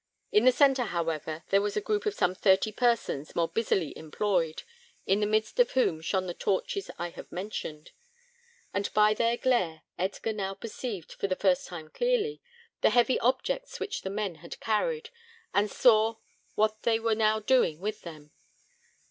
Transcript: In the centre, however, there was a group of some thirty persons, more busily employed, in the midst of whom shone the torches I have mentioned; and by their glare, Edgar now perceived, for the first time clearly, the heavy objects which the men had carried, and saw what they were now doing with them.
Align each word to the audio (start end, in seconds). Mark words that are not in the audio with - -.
In 0.31 0.45
the 0.45 0.51
centre, 0.51 0.85
however, 0.85 1.43
there 1.51 1.61
was 1.61 1.77
a 1.77 1.79
group 1.79 2.07
of 2.07 2.15
some 2.15 2.33
thirty 2.33 2.71
persons, 2.71 3.35
more 3.35 3.47
busily 3.47 3.95
employed, 3.95 4.63
in 5.05 5.19
the 5.19 5.27
midst 5.27 5.59
of 5.59 5.73
whom 5.73 6.01
shone 6.01 6.25
the 6.25 6.33
torches 6.33 6.89
I 6.97 7.11
have 7.11 7.31
mentioned; 7.31 7.91
and 8.73 8.91
by 8.95 9.13
their 9.13 9.37
glare, 9.37 9.83
Edgar 9.99 10.33
now 10.33 10.55
perceived, 10.55 11.11
for 11.13 11.27
the 11.27 11.35
first 11.35 11.67
time 11.67 11.89
clearly, 11.91 12.41
the 12.81 12.89
heavy 12.89 13.19
objects 13.19 13.79
which 13.79 14.01
the 14.01 14.09
men 14.09 14.33
had 14.41 14.59
carried, 14.59 15.11
and 15.53 15.69
saw 15.69 16.15
what 16.55 16.81
they 16.81 16.99
were 16.99 17.13
now 17.13 17.39
doing 17.39 17.79
with 17.79 18.01
them. 18.01 18.31